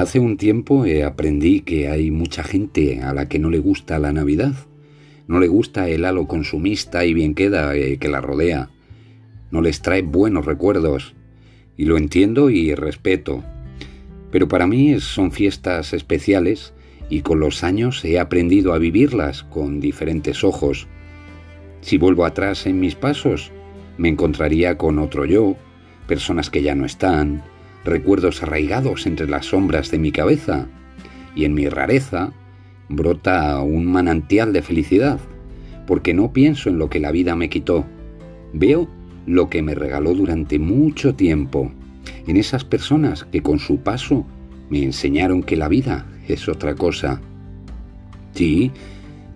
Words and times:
Hace 0.00 0.18
un 0.18 0.38
tiempo 0.38 0.86
eh, 0.86 1.04
aprendí 1.04 1.60
que 1.60 1.88
hay 1.88 2.10
mucha 2.10 2.42
gente 2.42 3.02
a 3.02 3.12
la 3.12 3.28
que 3.28 3.38
no 3.38 3.50
le 3.50 3.58
gusta 3.58 3.98
la 3.98 4.14
Navidad. 4.14 4.54
No 5.26 5.40
le 5.40 5.46
gusta 5.46 5.90
el 5.90 6.06
halo 6.06 6.26
consumista 6.26 7.04
y 7.04 7.12
bien 7.12 7.34
queda 7.34 7.76
eh, 7.76 7.98
que 7.98 8.08
la 8.08 8.22
rodea. 8.22 8.70
No 9.50 9.60
les 9.60 9.82
trae 9.82 10.00
buenos 10.00 10.46
recuerdos. 10.46 11.14
Y 11.76 11.84
lo 11.84 11.98
entiendo 11.98 12.48
y 12.48 12.74
respeto. 12.74 13.44
Pero 14.30 14.48
para 14.48 14.66
mí 14.66 14.98
son 15.00 15.32
fiestas 15.32 15.92
especiales 15.92 16.72
y 17.10 17.20
con 17.20 17.38
los 17.38 17.62
años 17.62 18.02
he 18.02 18.18
aprendido 18.18 18.72
a 18.72 18.78
vivirlas 18.78 19.42
con 19.42 19.80
diferentes 19.80 20.44
ojos. 20.44 20.88
Si 21.82 21.98
vuelvo 21.98 22.24
atrás 22.24 22.66
en 22.66 22.80
mis 22.80 22.94
pasos, 22.94 23.52
me 23.98 24.08
encontraría 24.08 24.78
con 24.78 24.98
otro 24.98 25.26
yo, 25.26 25.56
personas 26.06 26.48
que 26.48 26.62
ya 26.62 26.74
no 26.74 26.86
están, 26.86 27.42
recuerdos 27.84 28.42
arraigados 28.42 29.06
entre 29.06 29.28
las 29.28 29.46
sombras 29.46 29.90
de 29.90 29.98
mi 29.98 30.12
cabeza, 30.12 30.66
y 31.34 31.44
en 31.44 31.54
mi 31.54 31.68
rareza 31.68 32.32
brota 32.88 33.60
un 33.60 33.86
manantial 33.86 34.52
de 34.52 34.62
felicidad, 34.62 35.20
porque 35.86 36.14
no 36.14 36.32
pienso 36.32 36.68
en 36.68 36.78
lo 36.78 36.90
que 36.90 37.00
la 37.00 37.12
vida 37.12 37.36
me 37.36 37.48
quitó, 37.48 37.84
veo 38.52 38.88
lo 39.26 39.48
que 39.48 39.62
me 39.62 39.74
regaló 39.74 40.14
durante 40.14 40.58
mucho 40.58 41.14
tiempo, 41.14 41.70
en 42.26 42.36
esas 42.36 42.64
personas 42.64 43.24
que 43.24 43.42
con 43.42 43.58
su 43.58 43.78
paso 43.78 44.26
me 44.70 44.82
enseñaron 44.82 45.42
que 45.42 45.56
la 45.56 45.68
vida 45.68 46.06
es 46.28 46.48
otra 46.48 46.74
cosa. 46.74 47.20
Sí, 48.34 48.70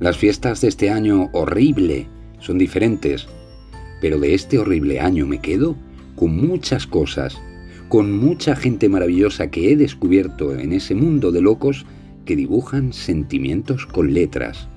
las 0.00 0.16
fiestas 0.16 0.60
de 0.60 0.68
este 0.68 0.90
año 0.90 1.30
horrible 1.32 2.06
son 2.40 2.58
diferentes, 2.58 3.26
pero 4.00 4.18
de 4.18 4.34
este 4.34 4.58
horrible 4.58 5.00
año 5.00 5.26
me 5.26 5.38
quedo 5.38 5.76
con 6.16 6.36
muchas 6.36 6.86
cosas, 6.86 7.40
con 7.88 8.12
mucha 8.12 8.56
gente 8.56 8.88
maravillosa 8.88 9.50
que 9.50 9.72
he 9.72 9.76
descubierto 9.76 10.56
en 10.58 10.72
ese 10.72 10.94
mundo 10.94 11.32
de 11.32 11.40
locos 11.40 11.86
que 12.24 12.36
dibujan 12.36 12.92
sentimientos 12.92 13.86
con 13.86 14.14
letras. 14.14 14.68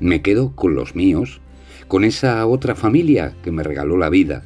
Me 0.00 0.22
quedo 0.22 0.54
con 0.54 0.74
los 0.74 0.94
míos, 0.94 1.40
con 1.88 2.04
esa 2.04 2.46
otra 2.46 2.74
familia 2.74 3.34
que 3.42 3.50
me 3.50 3.62
regaló 3.62 3.96
la 3.96 4.10
vida. 4.10 4.44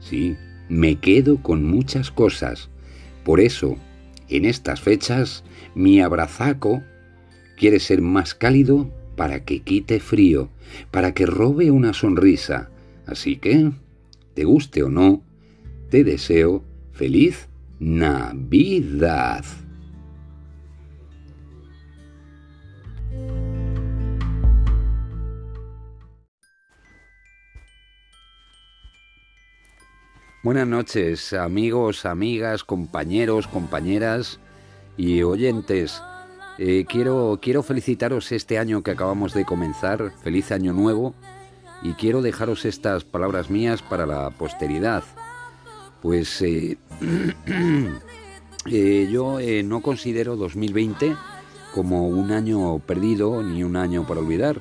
Sí, 0.00 0.36
me 0.68 0.96
quedo 0.96 1.42
con 1.42 1.64
muchas 1.64 2.10
cosas. 2.10 2.70
Por 3.24 3.40
eso, 3.40 3.76
en 4.28 4.44
estas 4.44 4.80
fechas, 4.80 5.44
mi 5.74 6.00
abrazaco 6.00 6.82
quiere 7.56 7.80
ser 7.80 8.02
más 8.02 8.34
cálido 8.34 8.90
para 9.16 9.44
que 9.44 9.60
quite 9.60 9.98
frío, 10.00 10.48
para 10.90 11.12
que 11.12 11.26
robe 11.26 11.70
una 11.70 11.92
sonrisa. 11.92 12.70
Así 13.06 13.36
que, 13.36 13.72
te 14.34 14.44
guste 14.44 14.82
o 14.82 14.90
no, 14.90 15.22
te 15.90 16.04
deseo 16.04 16.62
feliz 16.96 17.46
Navidad. 17.78 19.44
Buenas 30.42 30.66
noches, 30.66 31.34
amigos, 31.34 32.06
amigas, 32.06 32.64
compañeros, 32.64 33.46
compañeras 33.46 34.40
y 34.96 35.22
oyentes. 35.22 36.02
Eh, 36.56 36.86
quiero, 36.88 37.38
quiero 37.42 37.62
felicitaros 37.62 38.32
este 38.32 38.58
año 38.58 38.82
que 38.82 38.92
acabamos 38.92 39.34
de 39.34 39.44
comenzar. 39.44 40.12
Feliz 40.22 40.50
año 40.50 40.72
nuevo. 40.72 41.14
Y 41.82 41.92
quiero 41.92 42.22
dejaros 42.22 42.64
estas 42.64 43.04
palabras 43.04 43.50
mías 43.50 43.82
para 43.82 44.06
la 44.06 44.30
posteridad. 44.30 45.04
Pues 46.06 46.40
eh, 46.42 46.78
eh, 48.70 49.08
yo 49.10 49.38
no 49.64 49.82
considero 49.82 50.36
2020 50.36 51.16
como 51.74 52.06
un 52.06 52.30
año 52.30 52.78
perdido 52.78 53.42
ni 53.42 53.64
un 53.64 53.74
año 53.74 54.06
para 54.06 54.20
olvidar, 54.20 54.60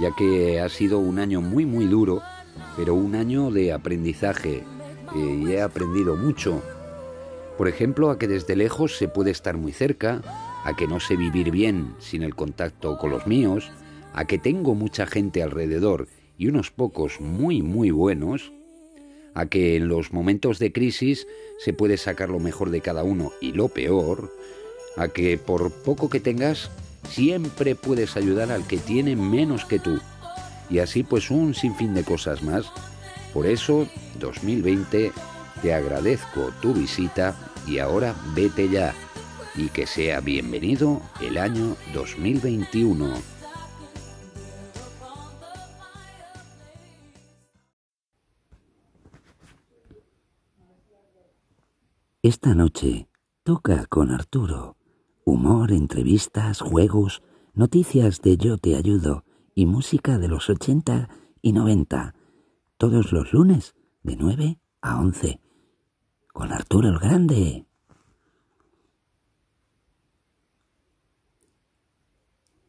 ya 0.00 0.12
que 0.16 0.62
ha 0.62 0.68
sido 0.70 0.98
un 0.98 1.18
año 1.18 1.42
muy 1.42 1.66
muy 1.66 1.84
duro, 1.84 2.22
pero 2.74 2.94
un 2.94 3.16
año 3.16 3.50
de 3.50 3.74
aprendizaje, 3.74 4.64
y 5.14 5.50
he 5.50 5.60
aprendido 5.60 6.16
mucho. 6.16 6.62
Por 7.58 7.68
ejemplo, 7.68 8.08
a 8.08 8.18
que 8.18 8.26
desde 8.26 8.56
lejos 8.56 8.96
se 8.96 9.08
puede 9.08 9.30
estar 9.30 9.58
muy 9.58 9.72
cerca, 9.72 10.22
a 10.64 10.74
que 10.74 10.86
no 10.86 11.00
sé 11.00 11.16
vivir 11.16 11.50
bien 11.50 11.96
sin 11.98 12.22
el 12.22 12.34
contacto 12.34 12.96
con 12.96 13.10
los 13.10 13.26
míos, 13.26 13.70
a 14.14 14.24
que 14.24 14.38
tengo 14.38 14.74
mucha 14.74 15.06
gente 15.06 15.42
alrededor 15.42 16.08
y 16.38 16.48
unos 16.48 16.70
pocos 16.70 17.20
muy 17.20 17.60
muy 17.60 17.90
buenos, 17.90 18.52
a 19.38 19.46
que 19.46 19.76
en 19.76 19.88
los 19.88 20.12
momentos 20.12 20.58
de 20.58 20.72
crisis 20.72 21.26
se 21.58 21.72
puede 21.72 21.96
sacar 21.96 22.28
lo 22.28 22.40
mejor 22.40 22.70
de 22.70 22.80
cada 22.80 23.04
uno 23.04 23.32
y 23.40 23.52
lo 23.52 23.68
peor, 23.68 24.32
a 24.96 25.08
que 25.08 25.38
por 25.38 25.70
poco 25.70 26.10
que 26.10 26.20
tengas, 26.20 26.70
siempre 27.08 27.74
puedes 27.74 28.16
ayudar 28.16 28.50
al 28.50 28.66
que 28.66 28.78
tiene 28.78 29.16
menos 29.16 29.64
que 29.64 29.78
tú. 29.78 30.00
Y 30.68 30.80
así 30.80 31.02
pues 31.02 31.30
un 31.30 31.54
sinfín 31.54 31.94
de 31.94 32.04
cosas 32.04 32.42
más 32.42 32.66
por 33.32 33.46
eso, 33.46 33.86
2020, 34.18 35.12
te 35.62 35.74
agradezco 35.74 36.50
tu 36.60 36.72
visita 36.72 37.36
y 37.66 37.78
ahora 37.78 38.14
vete 38.34 38.68
ya 38.68 38.94
y 39.54 39.68
que 39.68 39.86
sea 39.86 40.20
bienvenido 40.20 41.02
el 41.20 41.36
año 41.36 41.76
2021. 41.92 43.37
Esta 52.28 52.54
noche 52.54 53.08
toca 53.42 53.86
con 53.86 54.10
Arturo. 54.10 54.76
Humor, 55.24 55.72
entrevistas, 55.72 56.60
juegos, 56.60 57.22
noticias 57.54 58.20
de 58.20 58.36
Yo 58.36 58.58
Te 58.58 58.76
Ayudo 58.76 59.24
y 59.54 59.64
música 59.64 60.18
de 60.18 60.28
los 60.28 60.50
80 60.50 61.08
y 61.40 61.52
90 61.54 62.14
todos 62.76 63.12
los 63.12 63.32
lunes 63.32 63.74
de 64.02 64.16
9 64.16 64.60
a 64.82 65.00
11 65.00 65.40
con 66.34 66.52
Arturo 66.52 66.90
el 66.90 66.98
Grande. 66.98 67.64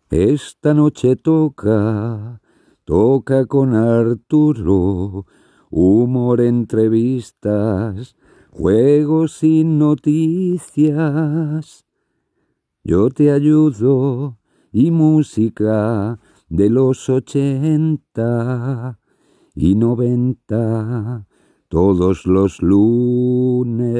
Esta 0.09 0.73
noche 0.73 1.17
toca, 1.17 2.39
toca 2.85 3.45
con 3.45 3.75
Arturo, 3.75 5.25
humor, 5.69 6.39
entrevistas, 6.39 8.15
juegos 8.59 9.41
y 9.41 9.63
noticias. 9.63 10.85
Yo 12.83 13.09
te 13.09 13.31
ayudo 13.31 14.37
y 14.73 14.91
música 14.91 16.19
de 16.49 16.69
los 16.69 17.07
ochenta 17.09 18.99
y 19.55 19.75
noventa 19.75 21.25
todos 21.69 22.25
los 22.25 22.61
lunes 22.61 23.95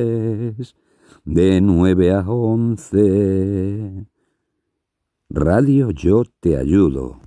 de 1.23 1.61
nueve 1.61 2.11
a 2.11 2.29
once. 2.29 4.07
Radio 5.29 5.91
Yo 5.91 6.25
Te 6.41 6.57
Ayudo. 6.57 7.21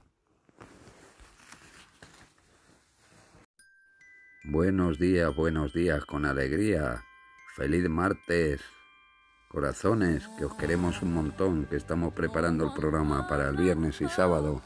Buenos 4.44 4.98
días, 4.98 5.34
buenos 5.34 5.72
días, 5.72 6.04
con 6.04 6.26
alegría. 6.26 7.02
Feliz 7.54 7.86
martes. 7.86 8.62
Corazones, 9.46 10.26
que 10.38 10.46
os 10.46 10.54
queremos 10.54 11.02
un 11.02 11.12
montón, 11.12 11.66
que 11.66 11.76
estamos 11.76 12.14
preparando 12.14 12.64
el 12.64 12.72
programa 12.72 13.28
para 13.28 13.50
el 13.50 13.58
viernes 13.58 14.00
y 14.00 14.08
sábado. 14.08 14.62